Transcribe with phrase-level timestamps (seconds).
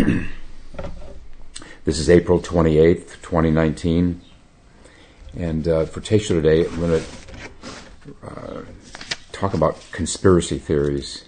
[1.84, 4.20] this is April 28th, 2019.
[5.36, 8.62] And uh, for Teisho today, I'm going to uh,
[9.32, 11.24] talk about conspiracy theories.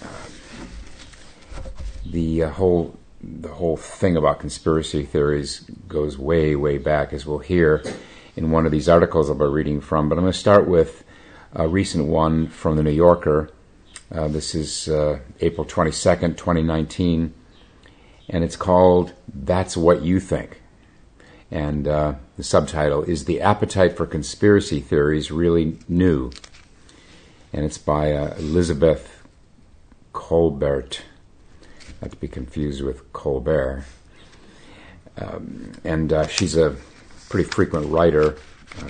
[0.00, 0.06] Uh,
[2.06, 7.38] the uh, whole the whole thing about conspiracy theories goes way way back, as we'll
[7.38, 7.84] hear
[8.34, 10.08] in one of these articles I'll be reading from.
[10.08, 11.04] But I'm going to start with
[11.52, 13.50] a recent one from the New Yorker.
[14.12, 17.32] Uh, this is uh, April 22nd, 2019,
[18.28, 20.60] and it's called That's What You Think.
[21.50, 26.30] And uh, the subtitle is The Appetite for Conspiracy Theories Really New?
[27.54, 29.22] And it's by uh, Elizabeth
[30.12, 31.00] Kolbert,
[32.02, 33.86] not to be confused with Colbert.
[35.16, 36.76] Um, and uh, she's a
[37.30, 38.32] pretty frequent writer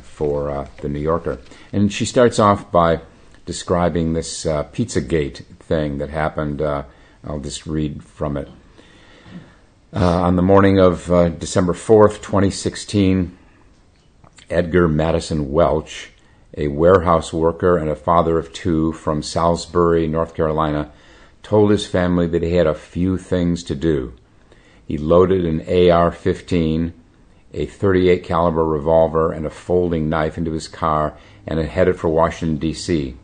[0.02, 1.38] for the New Yorker.
[1.72, 3.02] And she starts off by
[3.44, 6.62] describing this uh, Pizzagate thing that happened.
[6.62, 6.84] Uh,
[7.24, 8.48] I'll just read from it.
[9.94, 13.36] Uh, on the morning of uh, December 4th, 2016,
[14.48, 16.10] Edgar Madison Welch,
[16.56, 20.90] a warehouse worker and a father of two from Salisbury, North Carolina,
[21.42, 24.14] told his family that he had a few things to do.
[24.86, 26.92] He loaded an AR-15,
[27.54, 32.56] a 38 caliber revolver, and a folding knife into his car and headed for Washington
[32.58, 33.16] D.C.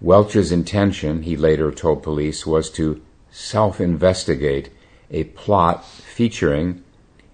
[0.00, 3.00] Welch's intention, he later told police, was to
[3.30, 4.70] self-investigate
[5.10, 6.82] a plot featuring,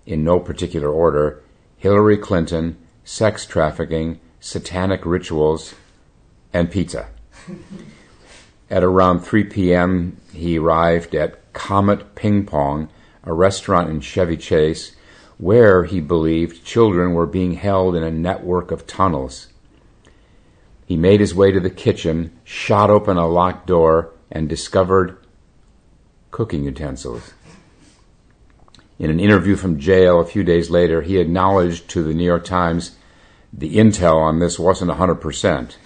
[0.06, 1.42] in no particular order,
[1.76, 5.74] Hillary Clinton, sex trafficking, satanic rituals,
[6.52, 7.08] and pizza.
[8.70, 12.88] At around 3 p.m., he arrived at Comet Ping Pong,
[13.24, 14.94] a restaurant in Chevy Chase,
[15.38, 19.48] where he believed children were being held in a network of tunnels.
[20.90, 25.24] He made his way to the kitchen, shot open a locked door, and discovered
[26.32, 27.32] cooking utensils.
[28.98, 32.44] In an interview from jail a few days later, he acknowledged to the New York
[32.44, 32.96] Times
[33.52, 35.76] the intel on this wasn't 100%.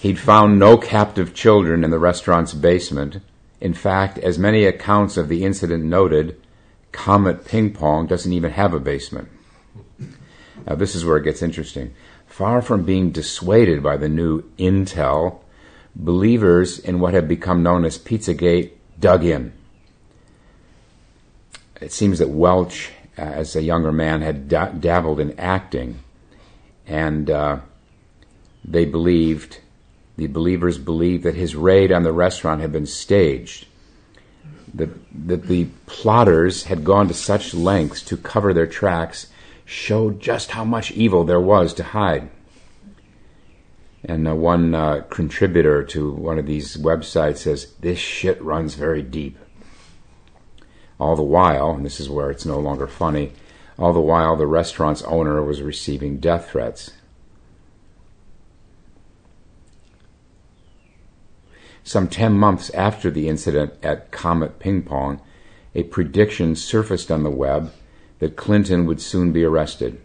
[0.00, 3.20] He'd found no captive children in the restaurant's basement.
[3.60, 6.42] In fact, as many accounts of the incident noted,
[6.90, 9.28] Comet Ping Pong doesn't even have a basement.
[10.66, 11.94] Now, this is where it gets interesting.
[12.34, 15.38] Far from being dissuaded by the new intel,
[15.94, 19.52] believers in what had become known as Pizzagate dug in.
[21.80, 26.00] It seems that Welch, as a younger man, had da- dabbled in acting,
[26.88, 27.60] and uh,
[28.64, 29.60] they believed
[30.16, 33.68] the believers believed that his raid on the restaurant had been staged,
[34.74, 34.90] that,
[35.28, 39.28] that the plotters had gone to such lengths to cover their tracks
[39.64, 42.28] showed just how much evil there was to hide.
[44.04, 49.02] And uh, one uh, contributor to one of these websites says, This shit runs very
[49.02, 49.38] deep.
[51.00, 53.32] All the while, and this is where it's no longer funny,
[53.78, 56.92] all the while the restaurant's owner was receiving death threats.
[61.82, 65.20] Some 10 months after the incident at Comet Ping Pong,
[65.74, 67.72] a prediction surfaced on the web
[68.24, 70.00] that Clinton would soon be arrested.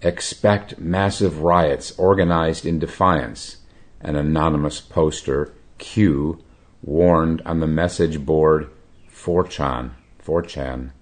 [0.00, 3.58] Expect massive riots organized in defiance,
[4.00, 6.42] an anonymous poster, Q,
[6.82, 8.70] warned on the message board
[9.14, 9.90] 4chan.
[10.24, 10.92] 4chan.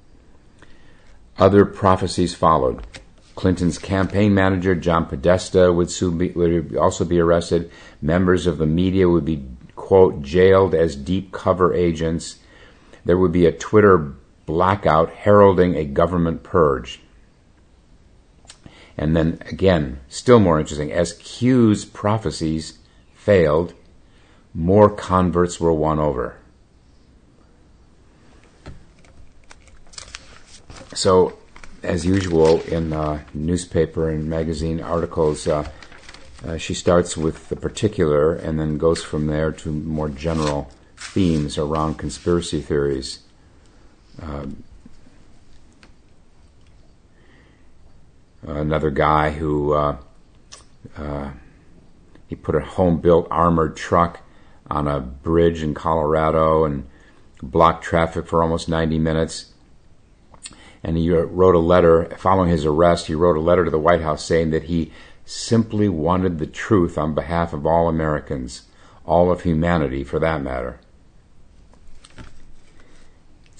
[1.38, 2.84] Other prophecies followed.
[3.36, 7.70] Clinton's campaign manager, John Podesta, would, soon be, would also be arrested.
[8.02, 9.46] Members of the media would be
[9.76, 12.40] quote, jailed as deep cover agents.
[13.04, 14.16] There would be a Twitter
[14.46, 17.00] blackout heralding a government purge.
[18.96, 22.78] And then again, still more interesting, as Q's prophecies
[23.14, 23.74] failed,
[24.52, 26.36] more converts were won over.
[30.92, 31.38] So,
[31.82, 35.70] as usual in uh, newspaper and magazine articles, uh,
[36.46, 41.58] uh, she starts with the particular and then goes from there to more general themes
[41.58, 43.20] around conspiracy theories.
[44.22, 44.64] Um,
[48.42, 49.96] another guy who uh,
[50.96, 51.30] uh,
[52.26, 54.20] he put a home-built armored truck
[54.70, 56.86] on a bridge in Colorado and
[57.42, 59.52] blocked traffic for almost 90 minutes.
[60.82, 63.06] And he wrote a letter following his arrest.
[63.06, 64.92] He wrote a letter to the White House saying that he
[65.24, 68.62] simply wanted the truth on behalf of all Americans,
[69.04, 70.80] all of humanity for that matter.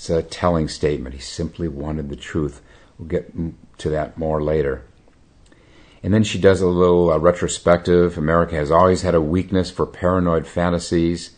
[0.01, 1.15] It's a telling statement.
[1.15, 2.63] He simply wanted the truth.
[2.99, 3.35] We'll get
[3.77, 4.83] to that more later.
[6.03, 8.17] And then she does a little uh, retrospective.
[8.17, 11.37] America has always had a weakness for paranoid fantasies.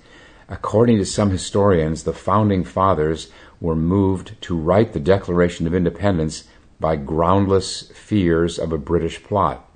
[0.48, 6.44] According to some historians, the founding fathers were moved to write the Declaration of Independence
[6.78, 9.68] by groundless fears of a British plot.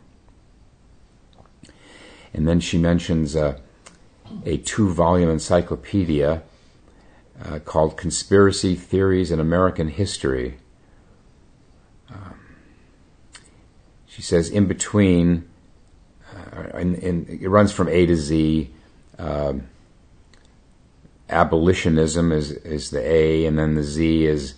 [2.33, 3.59] And then she mentions uh,
[4.45, 6.45] a two volume encyclopedia
[7.45, 10.59] uh, called Conspiracy Theories in American History.
[12.11, 12.39] Um,
[14.07, 15.49] she says, in between,
[16.35, 18.71] uh, in, in, it runs from A to Z.
[19.19, 19.69] Um,
[21.29, 24.55] abolitionism is, is the A, and then the Z is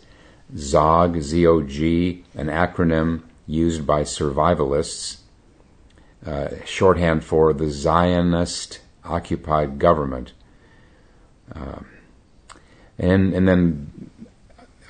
[0.55, 5.19] ZOG, Z-O-G, an acronym used by survivalists,
[6.25, 10.33] uh, shorthand for the Zionist occupied government.
[11.55, 11.87] Um,
[12.99, 14.11] and, and then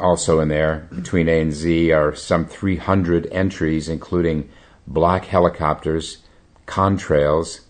[0.00, 4.48] also in there, between A and Z, are some 300 entries, including
[4.86, 6.18] black helicopters,
[6.66, 7.60] contrails,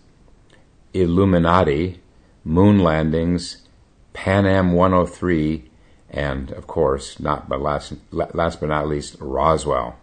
[0.93, 1.99] Illuminati,
[2.43, 3.67] moon landings,
[4.13, 5.69] Pan Am 103,
[6.09, 9.97] and of course, not but last, last but not least, Roswell.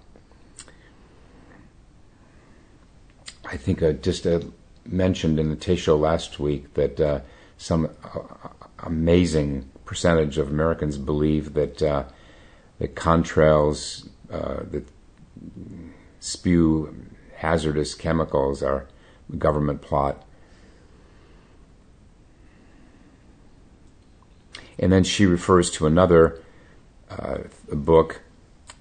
[3.45, 4.41] I think I just uh,
[4.85, 7.21] mentioned in the Teisho last week that uh,
[7.57, 8.49] some uh,
[8.81, 12.05] amazing percentage of Americans believe that uh,
[12.81, 14.87] contrails uh, that
[16.21, 16.95] spew
[17.37, 18.89] hazardous chemicals are
[19.33, 20.23] a government plot.
[24.79, 26.43] And then she refers to another
[27.09, 27.39] uh,
[27.73, 28.21] book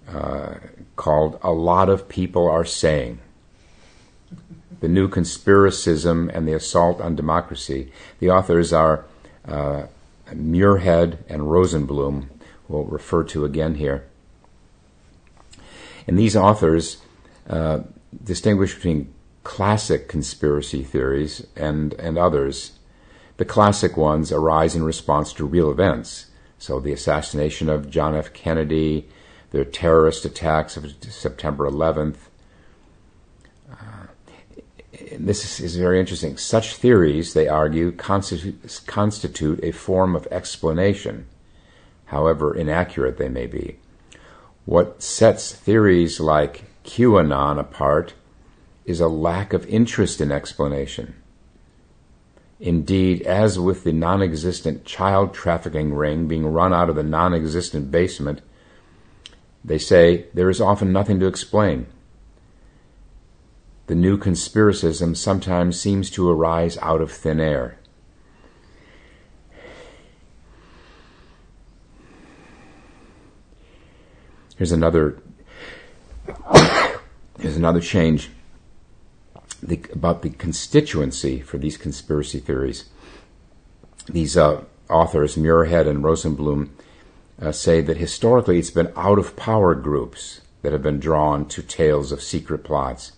[0.10, 0.56] uh,
[0.96, 3.20] called A Lot of People Are Saying
[4.82, 7.92] The New Conspiracism and the Assault on Democracy.
[8.20, 9.06] The authors are
[9.48, 9.84] uh,
[10.32, 12.28] Muirhead and Rosenblum,
[12.68, 14.06] we'll refer to again here.
[16.08, 16.98] And these authors
[17.50, 17.80] uh,
[18.24, 19.14] distinguish between
[19.44, 22.74] classic conspiracy theories and, and others.
[23.38, 26.28] The classic ones arise in response to real events.
[26.58, 28.34] So the assassination of John F.
[28.34, 29.08] Kennedy,
[29.52, 32.16] the terrorist attacks of September 11th.
[35.18, 36.38] This is very interesting.
[36.38, 41.28] Such theories, they argue, constitute, constitute a form of explanation,
[42.06, 43.78] however inaccurate they may be.
[44.66, 48.14] What sets theories like QAnon apart
[48.86, 51.16] is a lack of interest in explanation.
[52.60, 57.34] Indeed, as with the non existent child trafficking ring being run out of the non
[57.34, 58.42] existent basement,
[59.64, 61.88] they say there is often nothing to explain.
[63.88, 67.78] The new conspiracism sometimes seems to arise out of thin air.
[74.58, 75.22] Here's another
[77.40, 78.30] here's another change
[79.62, 82.86] the, about the constituency for these conspiracy theories.
[84.08, 86.70] These uh, authors, Muirhead and Rosenblum,
[87.42, 91.62] uh, say that historically it's been out of power groups that have been drawn to
[91.62, 93.12] tales of secret plots.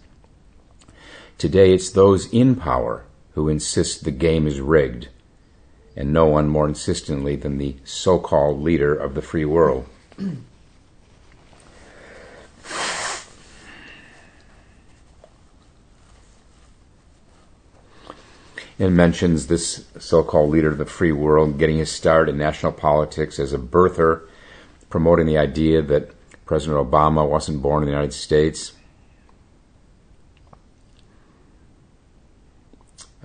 [1.38, 5.10] Today it's those in power who insist the game is rigged,
[5.96, 9.88] and no one more insistently than the so called leader of the free world.
[18.80, 23.40] and mentions this so-called leader of the free world getting his start in national politics
[23.40, 24.22] as a birther,
[24.90, 26.12] promoting the idea that
[26.46, 28.74] President Obama wasn't born in the United States.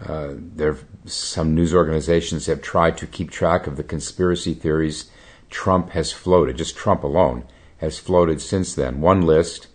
[0.00, 5.10] Uh, there, some news organizations have tried to keep track of the conspiracy theories
[5.50, 6.56] Trump has floated.
[6.56, 7.44] Just Trump alone
[7.78, 9.00] has floated since then.
[9.00, 9.68] One list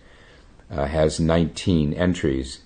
[0.72, 2.62] uh, has 19 entries.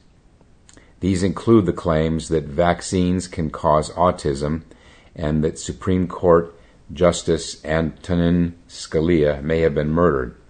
[1.02, 4.64] These include the claims that vaccines can cause autism
[5.16, 6.56] and that Supreme Court
[6.94, 10.41] Justice Antonin Scalia may have been murdered.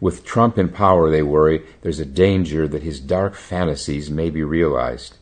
[0.00, 4.42] With Trump in power, they worry there's a danger that his dark fantasies may be
[4.42, 5.16] realized.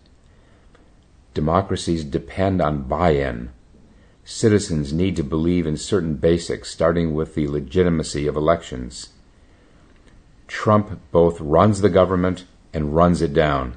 [1.33, 3.51] Democracies depend on buy in,
[4.25, 9.11] citizens need to believe in certain basics, starting with the legitimacy of elections.
[10.47, 13.77] Trump both runs the government and runs it down.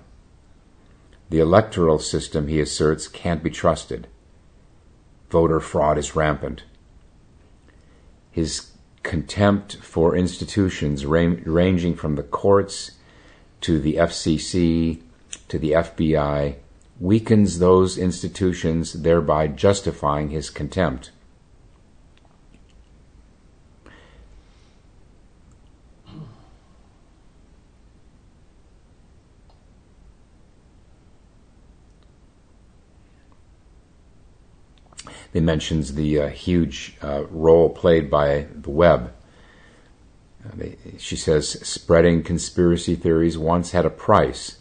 [1.29, 4.07] The electoral system, he asserts, can't be trusted.
[5.29, 6.63] Voter fraud is rampant.
[8.31, 8.71] His
[9.07, 12.91] contempt for institutions ranging from the courts
[13.61, 15.01] to the FCC
[15.47, 16.55] to the FBI
[16.99, 21.11] weakens those institutions, thereby justifying his contempt.
[35.37, 39.13] He mentions the uh, huge uh, role played by the web.
[40.43, 44.57] Uh, she says, spreading conspiracy theories once had a price.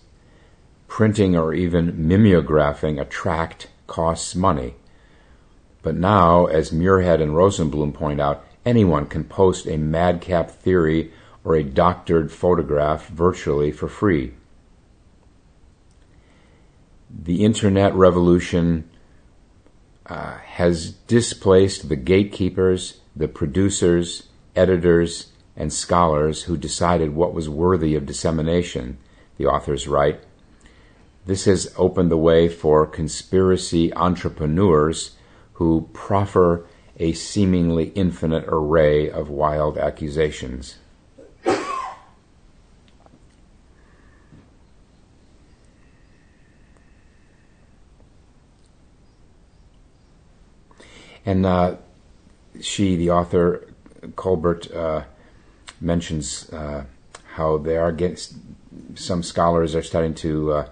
[0.87, 4.75] Printing or even mimeographing a tract costs money.
[5.81, 11.11] But now, as Muirhead and Rosenblum point out, anyone can post a madcap theory
[11.43, 14.35] or a doctored photograph virtually for free.
[17.09, 18.91] The internet revolution
[20.09, 27.95] uh, has displaced the gatekeepers, the producers, editors, and scholars who decided what was worthy
[27.95, 28.99] of dissemination,
[29.39, 30.21] the authors write.
[31.25, 35.17] This has opened the way for conspiracy entrepreneurs
[35.55, 36.67] who proffer
[36.99, 40.77] a seemingly infinite array of wild accusations.
[51.27, 51.77] And uh,
[52.61, 53.67] she, the author,
[54.15, 55.05] Kolbert, uh,
[55.81, 56.85] mentions uh,
[57.35, 57.95] how there are
[58.95, 60.69] some scholars are starting to uh,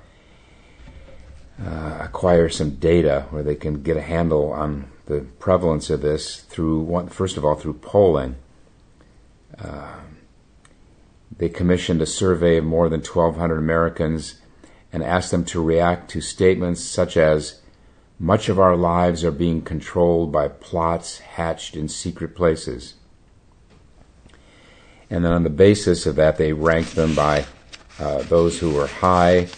[1.63, 6.41] uh, acquire some data where they can get a handle on the prevalence of this
[6.41, 8.37] through one, first of all through polling.
[9.59, 10.01] Uh,
[11.37, 14.41] they commissioned a survey of more than 1,200 Americans
[14.93, 17.61] and asked them to react to statements such as
[18.25, 22.95] much of our lives are being controlled by plots hatched in secret places.
[25.11, 27.45] And then on the basis of that, they ranked them by
[27.99, 29.49] uh, those who were high,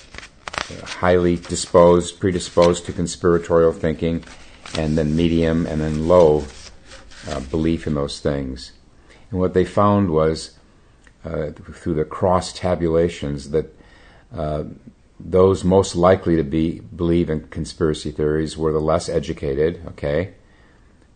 [0.83, 4.25] highly disposed, predisposed to conspiratorial thinking,
[4.77, 6.45] and then medium, and then low
[7.29, 8.73] uh, belief in those things.
[9.31, 10.59] And what they found was,
[11.25, 13.73] uh, through the cross tabulations, that
[14.35, 14.65] uh,
[15.19, 20.35] those most likely to be believe in conspiracy theories were the less educated, okay,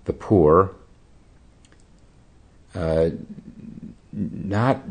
[0.05, 0.75] the poor,
[2.75, 3.11] uh,
[4.13, 4.83] not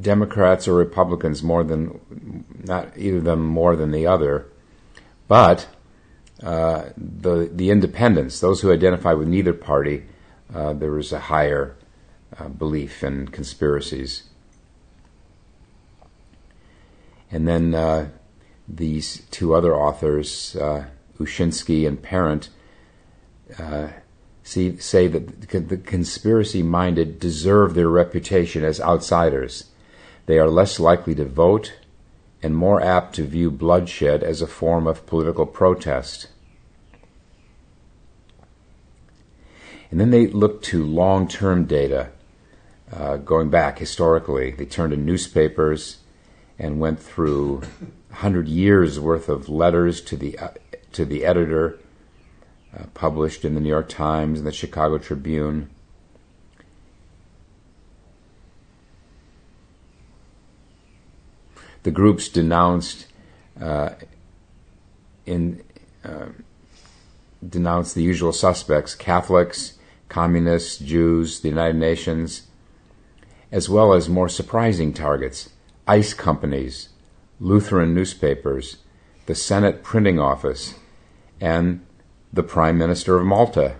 [0.00, 4.46] Democrats or Republicans more than not either of them more than the other,
[5.28, 5.68] but
[6.42, 10.04] uh, the the independents, those who identify with neither party,
[10.52, 11.76] uh, there was a higher
[12.38, 14.24] uh, belief in conspiracies.
[17.30, 18.08] And then uh,
[18.68, 20.86] these two other authors, uh,
[21.18, 22.48] Uscinski and Parent,
[23.58, 23.88] uh,
[24.42, 29.64] see, say that the conspiracy minded deserve their reputation as outsiders.
[30.26, 31.74] They are less likely to vote
[32.42, 36.28] and more apt to view bloodshed as a form of political protest.
[39.90, 42.10] And then they look to long term data,
[42.90, 44.50] uh, going back historically.
[44.50, 45.98] They turned to newspapers
[46.58, 47.62] and went through
[48.12, 50.48] hundred years worth of letters to the uh,
[50.92, 51.78] to the editor,
[52.76, 55.70] uh, published in the New York Times and the Chicago Tribune.
[61.82, 63.06] The groups denounced
[63.60, 63.90] uh,
[65.26, 65.62] in
[66.04, 66.26] uh,
[67.46, 69.78] denounced the usual suspects: Catholics,
[70.08, 72.46] communists, Jews, the United Nations,
[73.50, 75.50] as well as more surprising targets:
[75.88, 76.90] ice companies,
[77.42, 78.76] Lutheran newspapers,
[79.26, 80.74] the Senate printing office,
[81.40, 81.84] and
[82.32, 83.74] the Prime Minister of Malta.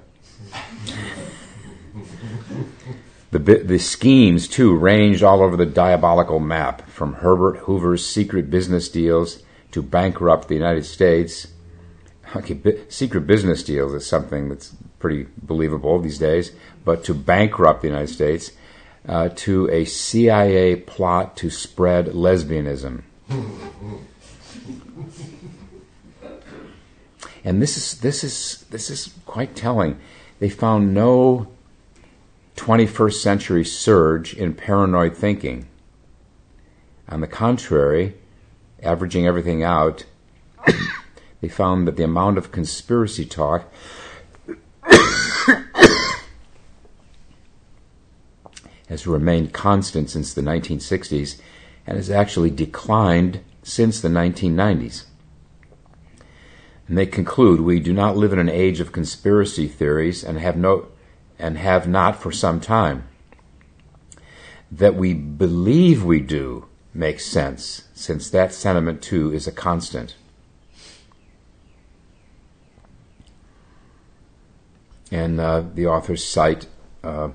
[3.31, 8.89] the, the schemes, too, ranged all over the diabolical map, from Herbert Hoover's secret business
[8.89, 11.47] deals to bankrupt the United States.
[12.35, 16.51] Okay, secret business deals is something that's pretty believable these days,
[16.85, 18.51] but to bankrupt the United States,
[19.07, 23.05] uh, to a CIA plot to spread lesbianism.
[27.45, 29.99] And this is this is this is quite telling.
[30.39, 31.49] They found no
[32.57, 35.67] 21st century surge in paranoid thinking.
[37.09, 38.15] On the contrary,
[38.83, 40.05] averaging everything out,
[41.41, 43.73] they found that the amount of conspiracy talk
[48.89, 51.41] has remained constant since the 1960s
[51.87, 55.05] and has actually declined since the 1990s.
[56.89, 60.57] And they conclude we do not live in an age of conspiracy theories and have
[60.57, 60.89] no
[61.39, 63.09] and have not for some time.
[64.71, 70.15] That we believe we do makes sense, since that sentiment too is a constant.
[75.11, 76.67] And uh, the authors cite
[77.03, 77.31] uh,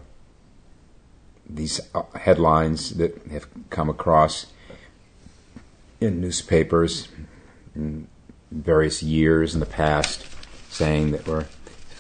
[1.50, 4.48] these uh, headlines that have come across
[6.00, 7.08] in newspapers
[7.76, 8.08] in
[8.52, 10.26] various years in the past,
[10.70, 11.44] saying that we're,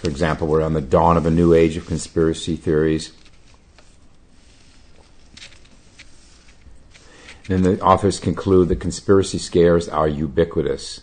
[0.01, 3.12] for example, we're on the dawn of a new age of conspiracy theories.
[7.50, 11.01] And the authors conclude that conspiracy scares are ubiquitous.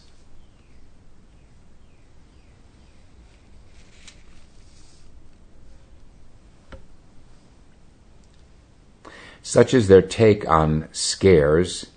[9.46, 11.88] Such is their take on scares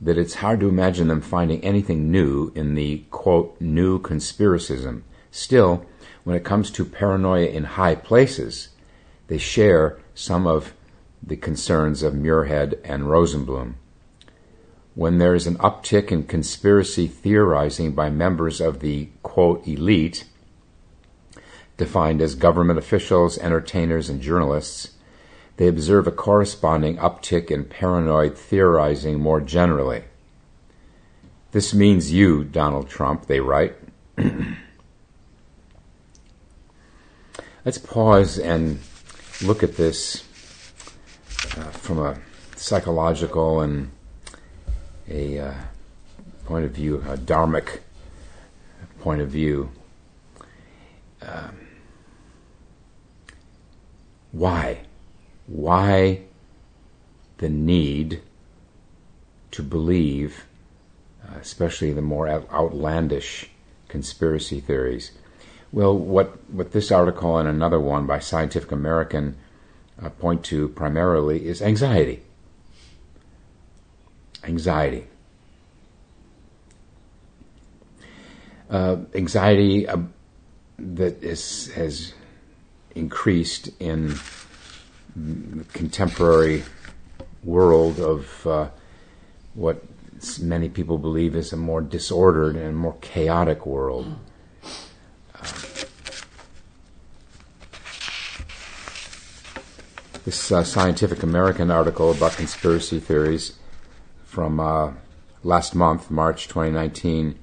[0.00, 5.02] that it's hard to imagine them finding anything new in the quote new conspiracism.
[5.32, 5.84] Still,
[6.22, 8.68] when it comes to paranoia in high places,
[9.26, 10.74] they share some of
[11.20, 13.74] the concerns of Muirhead and Rosenblum.
[14.94, 20.22] When there is an uptick in conspiracy theorizing by members of the quote elite,
[21.76, 24.92] defined as government officials, entertainers, and journalists,
[25.56, 30.04] they observe a corresponding uptick in paranoid theorizing more generally.
[31.52, 33.76] This means you, Donald Trump, they write.
[37.64, 38.80] Let's pause and
[39.42, 40.24] look at this
[41.56, 42.18] uh, from a
[42.56, 43.90] psychological and
[45.08, 45.54] a uh,
[46.46, 47.80] point of view, a dharmic
[49.00, 49.70] point of view.
[51.20, 51.58] Um,
[54.32, 54.86] why?
[55.52, 56.22] Why
[57.36, 58.22] the need
[59.50, 60.46] to believe,
[61.22, 63.50] uh, especially the more outlandish
[63.88, 65.12] conspiracy theories.
[65.70, 69.36] Well, what, what this article and another one by Scientific American
[70.02, 72.22] uh, point to primarily is anxiety.
[74.42, 75.06] Anxiety.
[78.70, 79.98] Uh, anxiety uh,
[80.78, 82.14] that is, has
[82.94, 84.14] increased in
[85.72, 86.62] contemporary
[87.44, 88.68] world of uh,
[89.54, 89.82] what
[90.40, 94.14] many people believe is a more disordered and more chaotic world.
[95.34, 95.46] Uh,
[100.24, 103.58] this uh, Scientific American article about conspiracy theories
[104.24, 104.92] from uh,
[105.42, 107.38] last month, March 2019,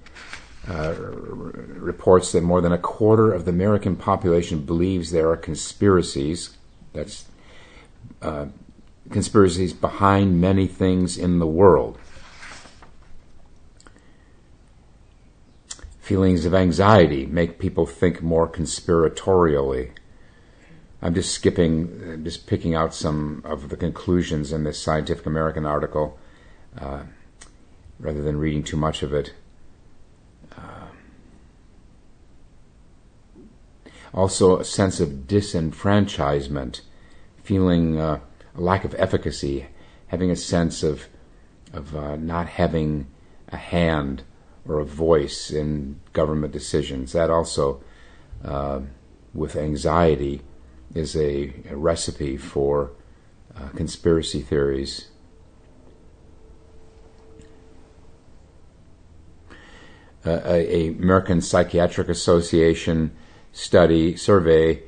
[0.68, 6.58] uh, reports that more than a quarter of the American population believes there are conspiracies.
[6.94, 7.26] That's
[8.22, 8.46] uh,
[9.12, 11.98] conspiracies behind many things in the world.
[16.00, 19.92] Feelings of anxiety make people think more conspiratorially.
[21.02, 26.20] I'm just skipping, just picking out some of the conclusions in this Scientific American article
[26.78, 27.04] uh,
[28.00, 29.34] rather than reading too much of it.
[30.58, 30.88] Uh,
[34.14, 36.82] also, a sense of disenfranchisement
[37.50, 38.20] feeling uh,
[38.56, 39.66] a lack of efficacy,
[40.06, 41.08] having a sense of
[41.74, 43.08] of uh, not having
[43.48, 44.22] a hand
[44.68, 47.12] or a voice in government decisions.
[47.14, 47.84] That also,
[48.44, 48.82] uh,
[49.34, 50.42] with anxiety,
[50.94, 52.92] is a, a recipe for
[53.56, 55.08] uh, conspiracy theories.
[60.24, 63.12] Uh, a, a American Psychiatric Association
[63.52, 64.84] study survey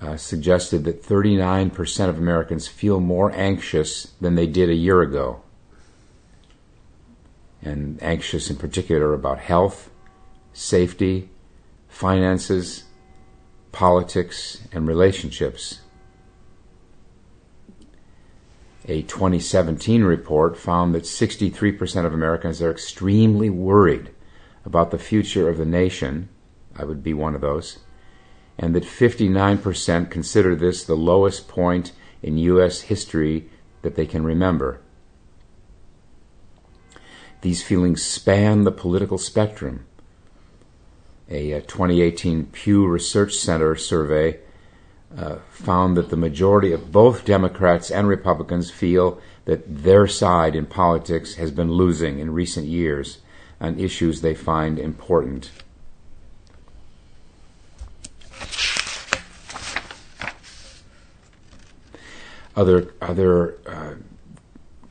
[0.00, 5.42] uh, suggested that 39% of Americans feel more anxious than they did a year ago.
[7.62, 9.90] And anxious in particular about health,
[10.52, 11.30] safety,
[11.88, 12.84] finances,
[13.72, 15.80] politics, and relationships.
[18.88, 24.10] A 2017 report found that 63% of Americans are extremely worried
[24.64, 26.28] about the future of the nation.
[26.76, 27.80] I would be one of those
[28.58, 31.92] and that 59% consider this the lowest point
[32.22, 32.82] in U.S.
[32.82, 33.48] history
[33.82, 34.80] that they can remember.
[37.42, 39.86] These feelings span the political spectrum.
[41.28, 44.40] A, a 2018 Pew Research Center survey
[45.16, 50.66] uh, found that the majority of both Democrats and Republicans feel that their side in
[50.66, 53.18] politics has been losing in recent years
[53.60, 55.50] on issues they find important.
[62.56, 63.94] Other other uh,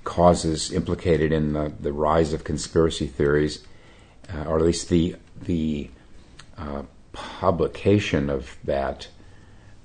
[0.03, 3.65] causes implicated in the, the rise of conspiracy theories,
[4.33, 5.89] uh, or at least the the
[6.57, 9.07] uh, publication of that.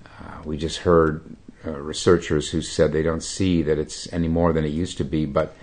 [0.05, 4.53] Uh, we just heard uh, researchers who said they don't see that it's any more
[4.53, 5.57] than it used to be, but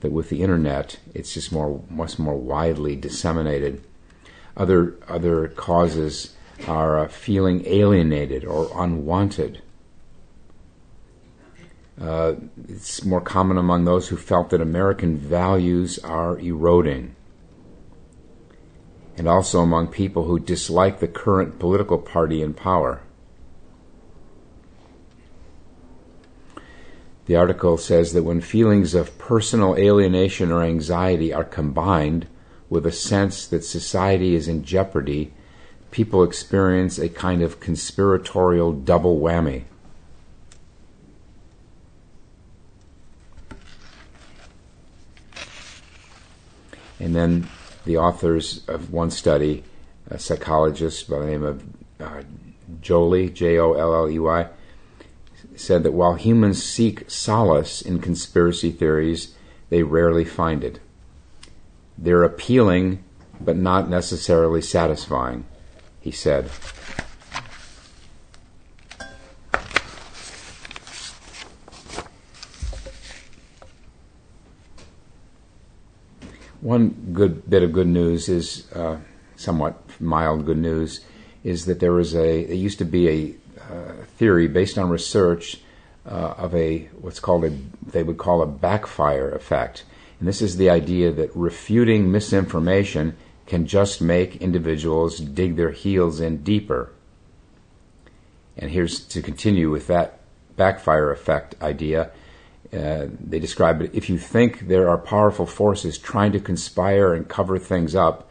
[0.00, 3.82] that with the internet, it's just more much more widely disseminated.
[4.56, 6.34] Other other causes
[6.66, 9.62] are uh, feeling alienated or unwanted.
[12.00, 12.34] Uh,
[12.66, 17.14] it's more common among those who felt that American values are eroding.
[19.18, 23.02] And also among people who dislike the current political party in power.
[27.26, 32.26] The article says that when feelings of personal alienation or anxiety are combined
[32.70, 35.34] with a sense that society is in jeopardy,
[35.90, 39.64] people experience a kind of conspiratorial double whammy.
[47.00, 47.48] And then
[47.84, 49.64] the authors of one study,
[50.08, 51.64] a psychologist by the name of
[51.98, 52.22] uh,
[52.80, 54.48] Jolley, J O L L E Y,
[55.56, 59.34] said that while humans seek solace in conspiracy theories,
[59.70, 60.80] they rarely find it.
[61.96, 63.02] They're appealing,
[63.40, 65.44] but not necessarily satisfying,
[66.00, 66.50] he said.
[76.60, 78.98] One good bit of good news is uh,
[79.36, 81.00] somewhat mild good news
[81.42, 83.34] is that there was a there used to be a
[83.72, 85.60] uh, theory based on research
[86.04, 89.84] uh, of a what's called a they would call a backfire effect,
[90.18, 96.20] and this is the idea that refuting misinformation can just make individuals dig their heels
[96.20, 96.92] in deeper.
[98.56, 100.20] And here's to continue with that
[100.56, 102.10] backfire effect idea.
[102.70, 107.58] They describe it if you think there are powerful forces trying to conspire and cover
[107.58, 108.30] things up,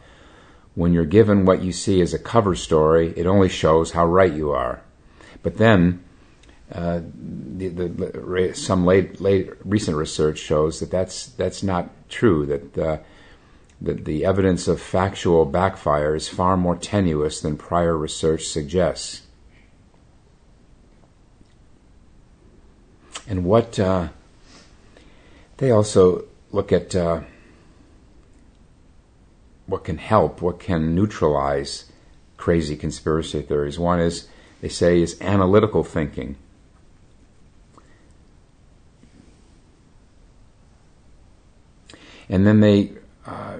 [0.74, 4.32] when you're given what you see as a cover story, it only shows how right
[4.32, 4.82] you are.
[5.42, 6.02] But then,
[6.72, 12.46] uh, the, the, some late, late recent research shows that that's that's not true.
[12.46, 12.98] That uh,
[13.80, 19.22] that the evidence of factual backfire is far more tenuous than prior research suggests.
[23.26, 24.08] And what uh,
[25.60, 27.20] they also look at uh,
[29.66, 31.84] what can help, what can neutralize
[32.38, 33.78] crazy conspiracy theories.
[33.78, 34.26] One is,
[34.62, 36.36] they say, is analytical thinking.
[42.30, 42.92] And then they
[43.26, 43.58] uh,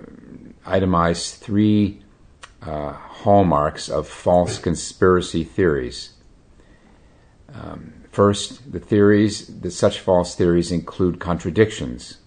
[0.65, 2.01] itemize three
[2.63, 6.15] uh, hallmarks of false conspiracy theories.
[7.53, 12.18] Um, First, the theories that such false theories include contradictions.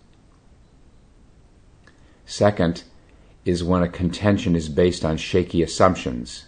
[2.26, 2.84] Second,
[3.46, 6.46] is when a contention is based on shaky assumptions.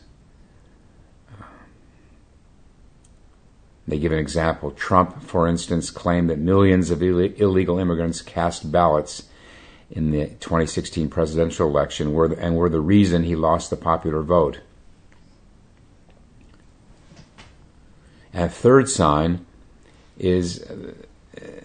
[3.87, 4.71] They give an example.
[4.71, 9.23] Trump, for instance, claimed that millions of Ill- illegal immigrants cast ballots
[9.91, 14.59] in the 2016 presidential election were and were the reason he lost the popular vote.
[18.35, 19.45] And a third sign
[20.19, 20.59] is,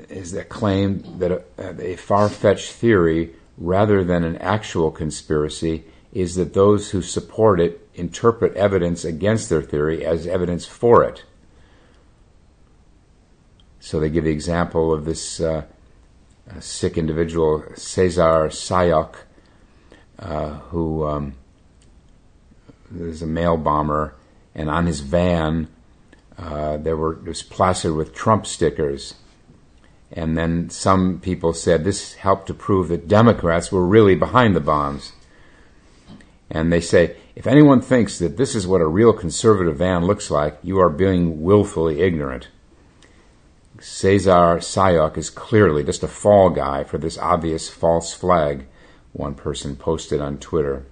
[0.09, 6.37] is the claim that a, a far fetched theory, rather than an actual conspiracy, is
[6.37, 11.25] that those who support it interpret evidence against their theory as evidence for it.
[13.81, 15.65] So they give the example of this uh,
[16.61, 19.17] sick individual, Cesar Sayoc,
[20.21, 21.35] uh, who um,
[22.97, 24.15] is a mail bomber,
[24.55, 25.67] and on his van
[26.41, 29.15] uh, there were it was plastered with Trump stickers,
[30.11, 34.61] and then some people said this helped to prove that Democrats were really behind the
[34.61, 35.13] bombs.
[36.51, 40.31] And they say if anyone thinks that this is what a real conservative van looks
[40.31, 42.49] like, you are being willfully ignorant.
[43.79, 48.67] Cesar Sayoc is clearly just a fall guy for this obvious false flag,
[49.13, 50.85] one person posted on Twitter.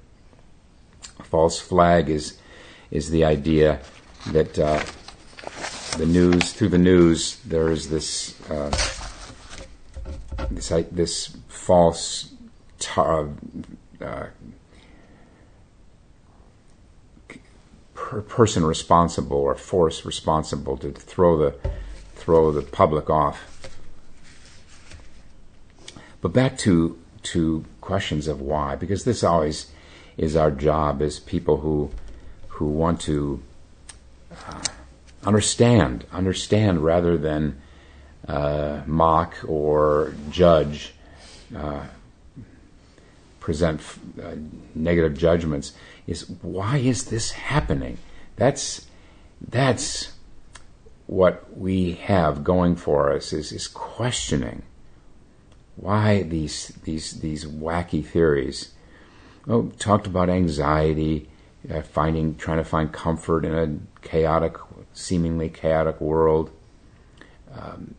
[1.23, 2.39] False flag is,
[2.91, 3.81] is the idea
[4.29, 4.83] that uh,
[5.97, 8.71] the news through the news there is this uh,
[10.51, 12.33] this this false
[12.79, 13.29] tar,
[14.01, 14.27] uh,
[17.95, 21.59] per person responsible or force responsible to throw the
[22.15, 23.69] throw the public off.
[26.21, 29.71] But back to to questions of why, because this always
[30.17, 31.91] is our job as people who
[32.49, 33.43] who want to
[34.47, 34.63] uh,
[35.25, 37.61] understand, understand rather than
[38.27, 40.95] uh, mock or judge,
[41.57, 41.85] uh,
[43.41, 43.81] present
[44.23, 44.35] uh,
[44.75, 45.73] negative judgments.
[46.07, 47.99] Is why is this happening?
[48.37, 48.87] That's
[49.41, 50.13] that's
[51.07, 54.63] what we have going for us is, is questioning
[55.77, 58.73] why these these these wacky theories.
[59.49, 61.29] Oh, talked about anxiety,
[61.73, 64.57] uh, finding, trying to find comfort in a chaotic,
[64.93, 66.51] seemingly chaotic world.
[67.53, 67.95] Um,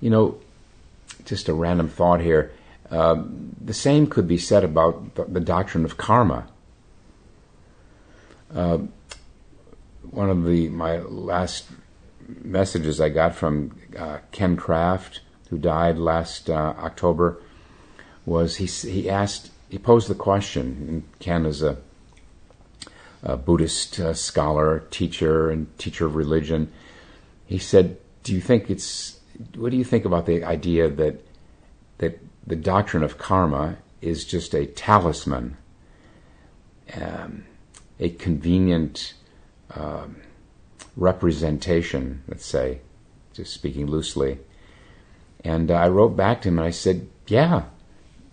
[0.00, 0.38] you know,
[1.24, 2.52] just a random thought here.
[2.90, 6.46] Um, the same could be said about the, the doctrine of karma.
[8.54, 8.78] Uh,
[10.10, 11.66] one of the my last
[12.28, 15.20] messages I got from uh, Ken Kraft,
[15.50, 17.42] who died last uh, October,
[18.24, 21.04] was he he asked he posed the question.
[21.18, 21.76] Ken is a,
[23.22, 26.72] a Buddhist uh, scholar, teacher, and teacher of religion.
[27.44, 29.20] He said, "Do you think it's
[29.54, 31.22] what do you think about the idea that
[31.98, 35.58] that the doctrine of karma is just a talisman,
[36.94, 37.44] um,
[38.00, 39.12] a convenient
[39.74, 40.22] um,
[40.96, 42.80] representation, let's say,
[43.34, 44.38] just speaking loosely.
[45.44, 47.64] And uh, I wrote back to him and I said, yeah,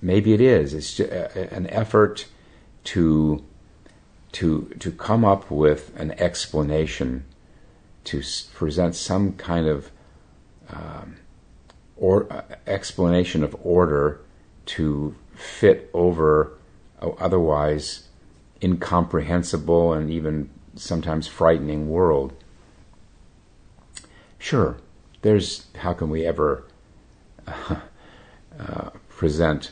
[0.03, 0.73] maybe it is.
[0.73, 2.27] It's an effort
[2.85, 3.43] to
[4.33, 7.23] to to come up with an explanation,
[8.03, 8.21] to
[8.53, 9.91] present some kind of
[10.71, 11.17] um,
[11.95, 14.19] or uh, explanation of order
[14.65, 16.57] to fit over
[17.01, 18.07] otherwise
[18.61, 22.33] incomprehensible and even sometimes frightening world.
[24.39, 24.77] Sure,
[25.21, 26.65] there's how can we ever
[27.47, 27.75] uh,
[28.59, 29.71] uh, present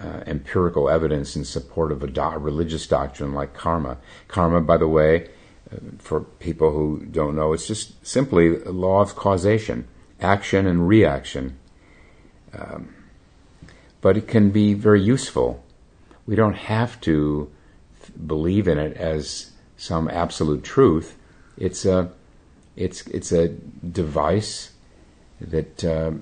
[0.00, 3.98] uh, empirical evidence in support of a do- religious doctrine like karma?
[4.28, 5.28] Karma, by the way,
[5.72, 9.86] uh, for people who don't know, it's just simply a law of causation
[10.20, 11.58] action and reaction.
[12.52, 12.94] Um,
[14.00, 15.64] but it can be very useful.
[16.26, 17.50] We don't have to
[18.26, 21.16] believe in it as some absolute truth.
[21.56, 22.10] It's a
[22.76, 24.72] it's it's a device
[25.40, 26.12] that uh,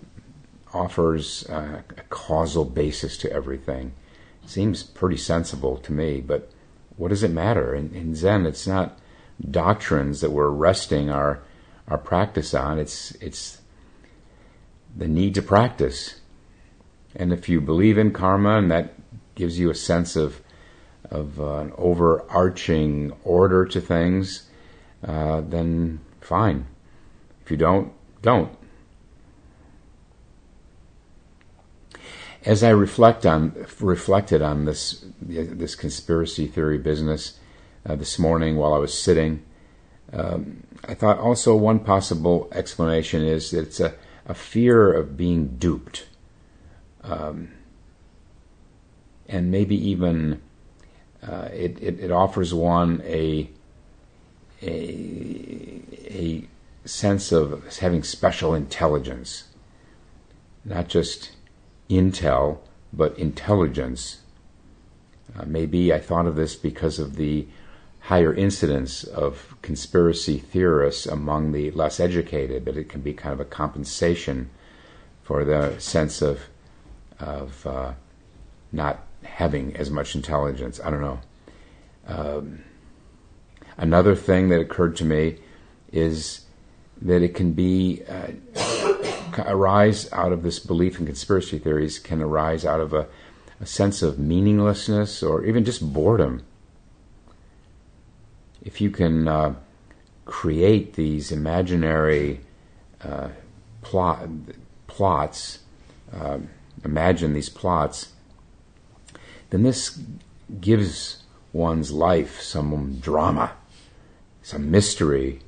[0.76, 3.92] offers a causal basis to everything.
[4.46, 6.50] Seems pretty sensible to me, but
[6.96, 7.74] what does it matter?
[7.74, 8.98] In, in Zen, it's not
[9.50, 11.42] doctrines that we're resting our
[11.88, 12.78] our practice on.
[12.78, 13.60] It's it's
[14.96, 16.20] the need to practice.
[17.14, 18.94] And if you believe in karma and that
[19.34, 20.40] gives you a sense of
[21.10, 24.48] of uh, an overarching order to things,
[25.06, 26.66] uh, then fine.
[27.44, 28.50] If you don't, don't.
[32.46, 37.40] As I reflect on reflected on this this conspiracy theory business
[37.84, 39.42] uh, this morning while I was sitting,
[40.12, 43.94] um, I thought also one possible explanation is that it's a
[44.28, 46.06] a fear of being duped,
[47.02, 47.50] um,
[49.28, 50.40] and maybe even
[51.22, 53.48] uh, it, it, it, offers one a,
[54.62, 55.80] a,
[56.10, 56.48] a
[56.84, 59.44] sense of having special intelligence,
[60.64, 61.35] not just
[61.88, 62.58] intel,
[62.92, 64.20] but intelligence.
[65.36, 67.46] Uh, maybe I thought of this because of the
[68.00, 73.40] higher incidence of conspiracy theorists among the less educated, but it can be kind of
[73.40, 74.48] a compensation
[75.22, 76.42] for the sense of
[77.18, 77.92] of uh,
[78.70, 80.80] not having as much intelligence.
[80.84, 81.20] I don't know.
[82.06, 82.64] Um,
[83.76, 85.38] another thing that occurred to me
[85.92, 86.42] is
[87.02, 88.28] that it can be uh,
[89.38, 93.06] arise out of this belief in conspiracy theories can arise out of a,
[93.60, 96.42] a sense of meaninglessness or even just boredom.
[98.62, 99.54] If you can uh,
[100.24, 102.40] create these imaginary
[103.02, 103.28] uh,
[103.82, 104.28] plot,
[104.86, 105.60] plots,
[106.12, 106.38] uh,
[106.84, 108.12] imagine these plots,
[109.50, 109.98] then this
[110.60, 111.22] gives
[111.52, 113.52] one's life some drama,
[114.42, 115.40] some mystery,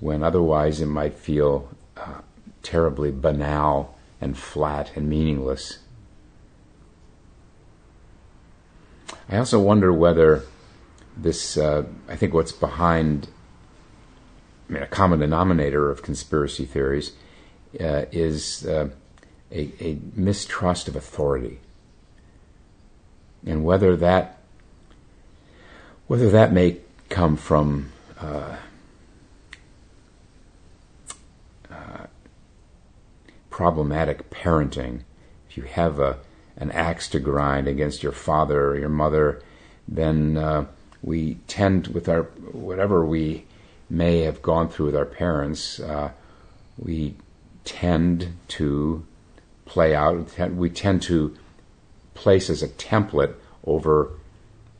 [0.00, 2.20] when otherwise it might feel uh,
[2.62, 5.78] terribly banal and flat and meaningless.
[9.28, 10.44] I also wonder whether
[11.16, 13.28] this, uh, I think, what's behind,
[14.68, 17.12] I mean, a common denominator of conspiracy theories
[17.78, 18.90] uh, is uh,
[19.52, 21.60] a, a, mistrust of authority,
[23.46, 24.38] and whether that
[26.08, 28.56] whether that may come from uh,
[33.50, 35.02] problematic parenting.
[35.48, 36.18] If you have a
[36.56, 39.42] an axe to grind against your father or your mother,
[39.88, 40.66] then uh,
[41.02, 43.46] we tend with our whatever we
[43.88, 46.10] may have gone through with our parents, uh,
[46.78, 47.16] we
[47.64, 49.04] tend to
[49.64, 50.38] play out.
[50.50, 51.36] We tend to
[52.14, 53.34] place as a template
[53.64, 54.10] over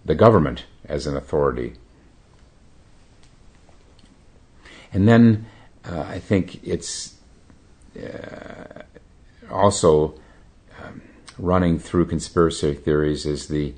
[0.04, 1.74] the government as an authority.
[4.92, 5.46] And then
[5.85, 7.16] uh, I think it's
[9.50, 10.14] also
[10.83, 11.03] um,
[11.38, 13.74] running through conspiracy theories is the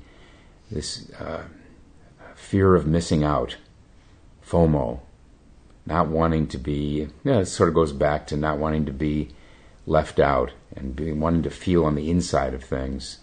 [0.71, 1.43] this uh,
[2.35, 3.57] fear of missing out,
[4.45, 4.99] FOMO,
[5.85, 9.29] not wanting to be, it sort of goes back to not wanting to be
[9.85, 13.19] left out and being, wanting to feel on the inside of things.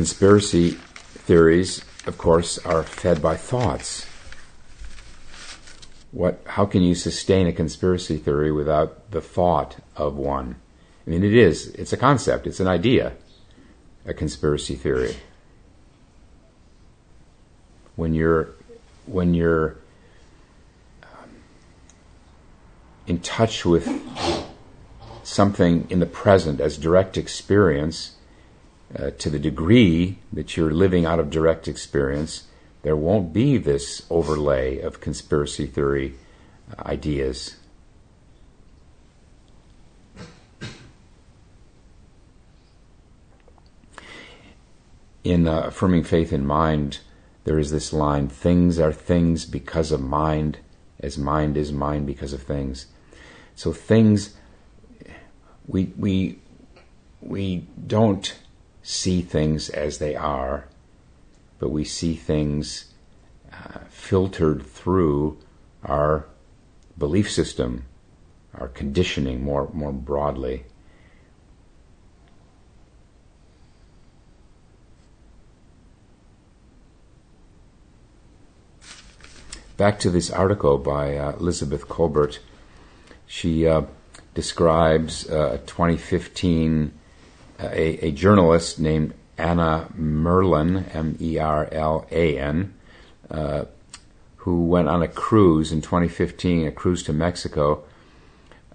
[0.00, 4.06] Conspiracy theories, of course, are fed by thoughts.
[6.10, 10.56] What, how can you sustain a conspiracy theory without the thought of one?
[11.06, 13.12] I mean, it is, it's a concept, it's an idea,
[14.06, 15.16] a conspiracy theory.
[17.94, 18.54] When you're,
[19.04, 19.76] when you're
[21.02, 21.28] um,
[23.06, 23.86] in touch with
[25.24, 28.16] something in the present as direct experience,
[28.98, 32.44] uh, to the degree that you're living out of direct experience,
[32.82, 36.14] there won't be this overlay of conspiracy theory
[36.70, 37.56] uh, ideas.
[45.22, 46.98] In uh, affirming faith in mind,
[47.44, 50.58] there is this line things are things because of mind,
[50.98, 52.86] as mind is mind because of things.
[53.54, 54.34] So things,
[55.66, 56.38] we, we,
[57.20, 58.34] we don't
[58.82, 60.66] see things as they are,
[61.58, 62.92] but we see things
[63.52, 65.38] uh, filtered through
[65.84, 66.26] our
[66.98, 67.84] belief system,
[68.54, 70.64] our conditioning more, more broadly.
[79.76, 82.38] Back to this article by uh, Elizabeth Kolbert.
[83.26, 83.82] She uh,
[84.34, 86.92] describes uh, a 2015
[87.68, 92.74] a, a journalist named Anna Merlan, M E R L A N,
[93.30, 93.64] uh,
[94.36, 97.82] who went on a cruise in 2015, a cruise to Mexico.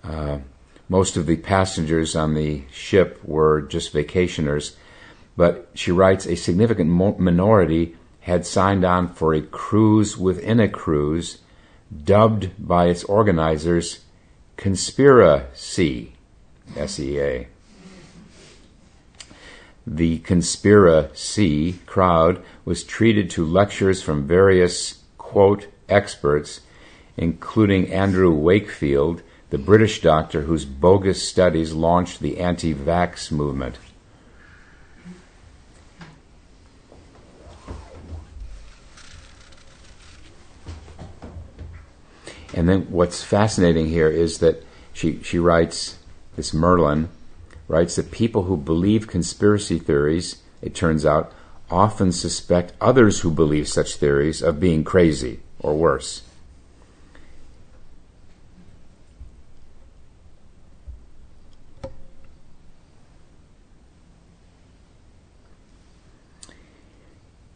[0.04, 0.40] Uh,
[0.88, 4.76] most of the passengers on the ship were just vacationers,
[5.36, 10.68] but she writes a significant mo- minority had signed on for a cruise within a
[10.68, 11.40] cruise,
[12.04, 14.00] dubbed by its organizers
[14.58, 16.14] Conspiracy,
[16.76, 17.48] S E A.
[19.88, 26.62] The conspiracy crowd was treated to lectures from various, quote, experts,
[27.18, 29.22] including Andrew Wakefield,
[29.52, 33.78] the British doctor whose bogus studies launched the anti vax movement.
[42.56, 46.00] And then what's fascinating here is that she, she writes,
[46.38, 47.10] this Merlan,
[47.68, 51.32] writes that people who believe conspiracy theories, it turns out,
[51.70, 56.22] often suspect others who believe such theories of being crazy or worse.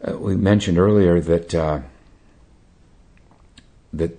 [0.02, 1.82] Uh, we mentioned earlier that uh,
[3.91, 4.17] that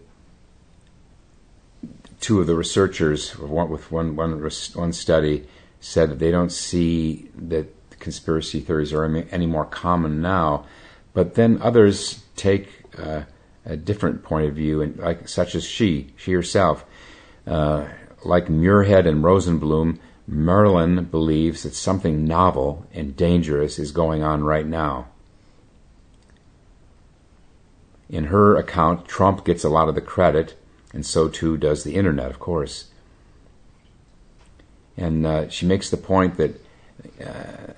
[2.21, 4.41] two of the researchers, one, with one, one,
[4.75, 5.47] one study,
[5.81, 7.67] said that they don't see that
[7.99, 10.67] conspiracy theories are any more common now.
[11.13, 13.23] But then others take uh,
[13.65, 16.85] a different point of view, and like such as she, she herself,
[17.47, 17.87] uh,
[18.25, 19.99] like Muirhead and Rosenblum,
[20.31, 25.09] Merlan believes that something novel and dangerous is going on right now.
[28.09, 30.57] In her account, Trump gets a lot of the credit,
[30.93, 32.91] and so too does the internet, of course.
[34.97, 36.61] And uh, she makes the point that
[37.25, 37.73] uh,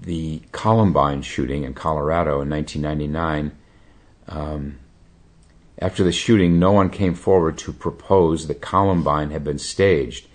[0.00, 3.52] the Columbine shooting in Colorado in 1999,
[4.28, 4.78] um,
[5.78, 10.26] after the shooting, no one came forward to propose that Columbine had been staged.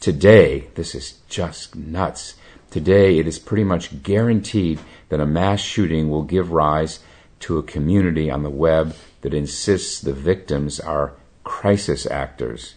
[0.00, 2.34] Today, this is just nuts.
[2.70, 7.00] Today, it is pretty much guaranteed that a mass shooting will give rise
[7.40, 12.74] to a community on the web that insists the victims are crisis actors.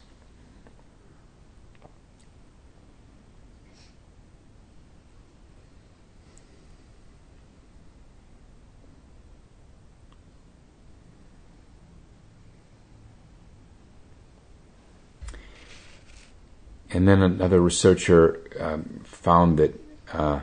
[16.96, 19.78] And then another researcher um, found that
[20.14, 20.40] uh,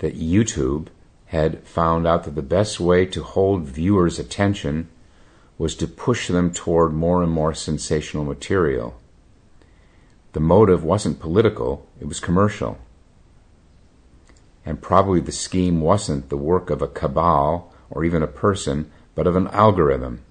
[0.00, 0.88] that YouTube
[1.26, 4.88] had found out that the best way to hold viewers' attention
[5.58, 9.00] was to push them toward more and more sensational material.
[10.32, 12.78] The motive wasn't political, it was commercial.
[14.66, 19.28] and probably the scheme wasn't the work of a cabal or even a person, but
[19.28, 20.24] of an algorithm.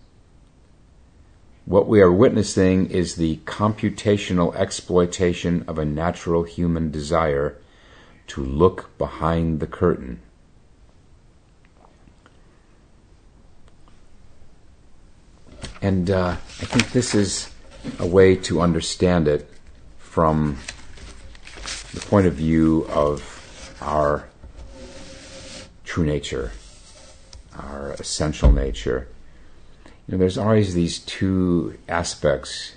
[1.70, 7.58] What we are witnessing is the computational exploitation of a natural human desire
[8.26, 10.20] to look behind the curtain.
[15.80, 17.52] And uh, I think this is
[18.00, 19.48] a way to understand it
[20.00, 20.58] from
[21.94, 24.28] the point of view of our
[25.84, 26.52] true nature,
[27.56, 29.08] our essential nature.
[30.10, 32.74] You know, there's always these two aspects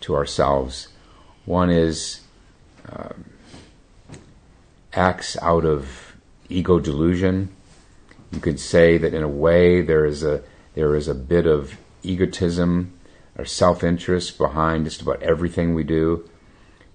[0.00, 0.88] to ourselves.
[1.44, 2.22] One is
[2.88, 3.26] um,
[4.92, 6.16] acts out of
[6.48, 7.54] ego delusion.
[8.32, 10.42] You could say that in a way there is a
[10.74, 12.92] there is a bit of egotism
[13.38, 16.28] or self-interest behind just about everything we do.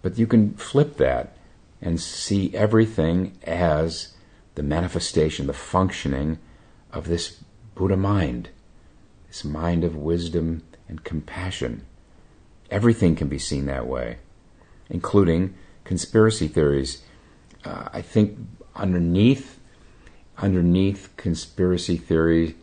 [0.01, 1.37] But you can flip that
[1.81, 4.15] and see everything as
[4.55, 6.39] the manifestation, the functioning
[6.91, 7.41] of this
[7.73, 8.49] Buddha mind,
[9.27, 11.85] this mind of wisdom and compassion.
[12.69, 14.17] Everything can be seen that way,
[14.89, 17.03] including conspiracy theories.
[17.63, 18.37] Uh, I think
[18.75, 19.59] underneath
[20.37, 22.55] underneath conspiracy theory,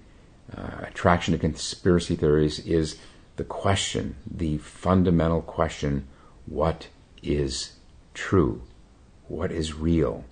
[0.57, 2.97] uh, attraction to conspiracy theories is
[3.37, 6.07] the question, the fundamental question:
[6.47, 6.89] What
[7.23, 7.73] is
[8.13, 8.63] true?
[9.29, 10.25] what is real.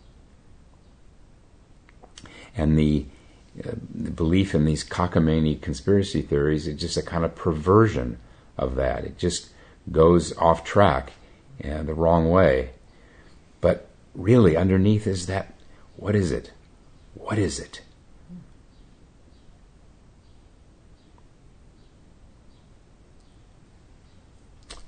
[2.56, 3.06] And the,
[3.64, 3.72] uh,
[4.14, 8.18] belief in these cockamamie conspiracy theories is just a kind of perversion
[8.56, 9.04] of that.
[9.04, 9.50] It just
[9.90, 11.12] goes off track
[11.62, 12.70] uh, the wrong way.
[13.60, 15.54] But really, underneath is that
[15.96, 16.50] what is it?
[17.14, 17.82] What is it?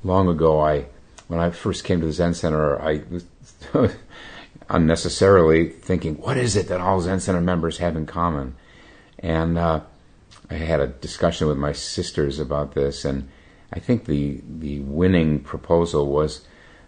[0.02, 0.86] Long ago, I
[1.28, 3.24] when I first came to the Zen Center, I was
[4.68, 8.56] unnecessarily thinking, what is it that all Zen Center members have in common?
[9.18, 9.80] And uh,
[10.50, 13.28] I had a discussion with my sisters about this, and
[13.72, 16.46] I think the the winning proposal was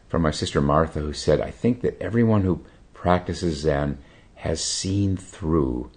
[0.09, 2.65] from my sister Martha, who said, "I think that everyone who
[2.95, 3.99] practices Zen
[4.37, 5.91] has seen through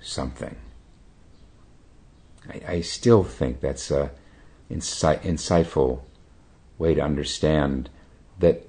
[0.00, 0.56] something."
[2.48, 4.12] I, I still think that's a
[4.70, 6.02] insight, insightful
[6.78, 7.90] way to understand
[8.38, 8.66] that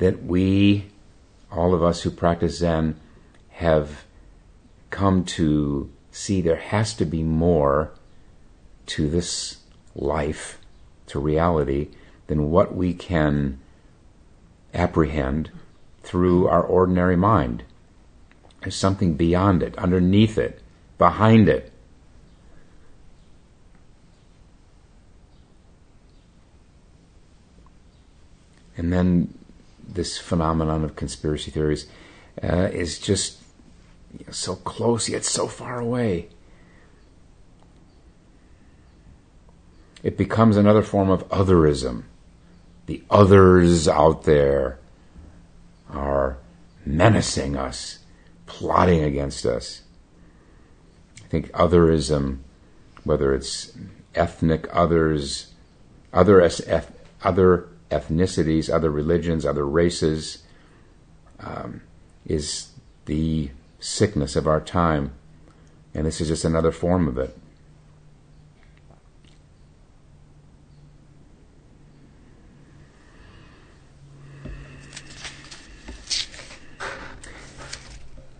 [0.00, 0.86] that we,
[1.52, 2.98] all of us who practice Zen,
[3.50, 4.04] have
[4.88, 7.92] come to see there has to be more
[8.86, 9.58] to this
[9.94, 10.58] life,
[11.06, 11.88] to reality,
[12.26, 13.60] than what we can
[14.72, 15.50] apprehend
[16.02, 17.62] through our ordinary mind.
[18.62, 20.62] There's something beyond it, underneath it,
[20.96, 21.72] behind it.
[28.76, 29.34] And then
[29.94, 31.86] this phenomenon of conspiracy theories
[32.42, 33.40] uh, is just
[34.18, 36.28] you know, so close yet so far away.
[40.02, 42.04] It becomes another form of otherism.
[42.86, 44.78] The others out there
[45.90, 46.38] are
[46.86, 47.98] menacing us,
[48.46, 49.82] plotting against us.
[51.22, 52.38] I think otherism,
[53.04, 53.72] whether it's
[54.14, 55.52] ethnic others,
[56.12, 56.86] other SF,
[57.22, 60.44] other ethnicities, other religions, other races,
[61.40, 61.82] um,
[62.26, 62.70] is
[63.06, 65.12] the sickness of our time.
[65.94, 67.36] And this is just another form of it.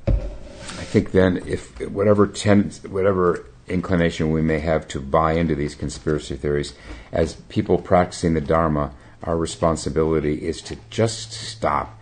[0.06, 5.76] I think then, if whatever tend, whatever inclination we may have to buy into these
[5.76, 6.74] conspiracy theories,
[7.12, 8.92] as people practicing the Dharma,
[9.22, 11.98] our responsibility is to just stop,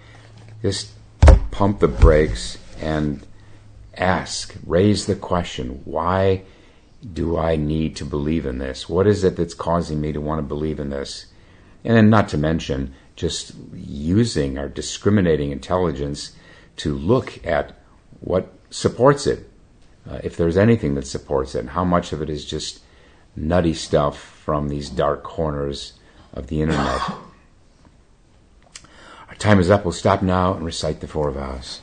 [0.62, 0.90] just
[1.50, 3.26] pump the brakes and
[3.96, 6.42] ask, raise the question, why
[7.12, 8.88] do I need to believe in this?
[8.88, 11.26] What is it that's causing me to want to believe in this?
[11.84, 16.36] And then, not to mention, just using our discriminating intelligence
[16.76, 17.76] to look at
[18.20, 19.50] what supports it.
[20.08, 22.80] Uh, if there's anything that supports it, and how much of it is just
[23.36, 25.94] nutty stuff from these dark corners
[26.38, 27.00] of the internet.
[29.28, 29.84] Our time is up.
[29.84, 31.80] We'll stop now and recite the four vows.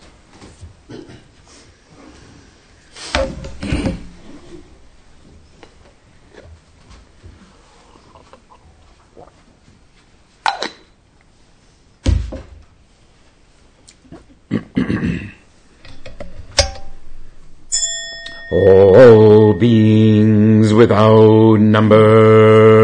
[18.52, 22.75] All beings without number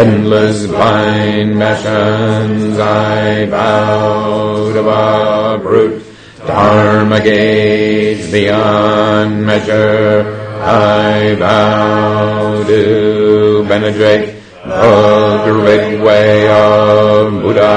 [0.00, 6.02] endless blind passions I vow to uproot.
[6.46, 10.24] Dharma gates beyond measure
[10.62, 17.76] I vow to penetrate the great way of Buddha.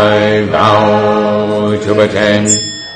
[0.00, 2.46] I vow to attain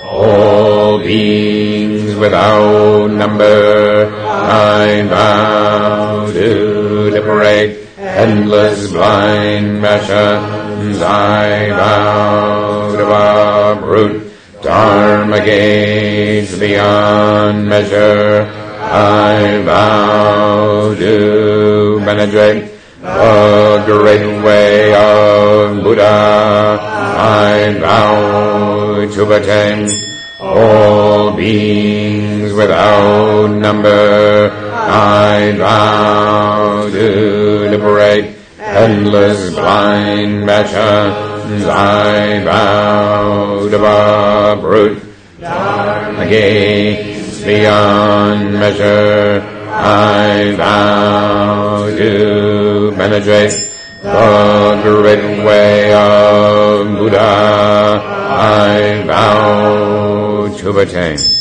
[0.05, 4.11] all beings without number.
[4.25, 7.76] I vow to liberate
[8.17, 11.03] endless blind passions.
[11.03, 18.49] I vow to uproot dharma gates beyond measure.
[18.81, 26.79] I vow to penetrate the great way of Buddha.
[27.19, 29.89] I vow to attain
[30.41, 34.51] all beings without number.
[34.53, 37.36] I vow to
[38.59, 41.65] endless blind passions.
[41.65, 42.43] I
[43.71, 43.83] to
[44.59, 45.03] uproot
[45.41, 49.43] dharma gates beyond measure.
[49.69, 53.53] I vow to penetrate
[54.03, 57.19] the great way of Buddha.
[57.19, 61.36] I vow to attain.